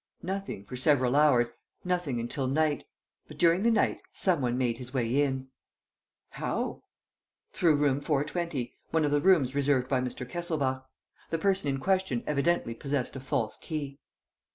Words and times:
"Nothing, 0.23 0.65
for 0.65 0.75
several 0.75 1.15
hours, 1.15 1.53
nothing 1.83 2.19
until 2.19 2.47
night. 2.47 2.85
But, 3.27 3.37
during 3.37 3.61
the 3.61 3.69
night, 3.69 3.99
some 4.11 4.41
one 4.41 4.57
made 4.57 4.79
his 4.79 4.95
way 4.95 5.21
in." 5.21 5.49
"How?" 6.31 6.81
"Through 7.53 7.75
room 7.75 8.01
420, 8.01 8.73
one 8.89 9.05
of 9.05 9.11
the 9.11 9.21
rooms 9.21 9.53
reserved 9.53 9.87
by 9.87 10.01
Mr. 10.01 10.27
Kesselbach. 10.27 10.87
The 11.29 11.37
person 11.37 11.69
in 11.69 11.77
question 11.79 12.23
evidently 12.25 12.73
possessed 12.73 13.15
a 13.15 13.19
false 13.19 13.57
key." 13.57 13.99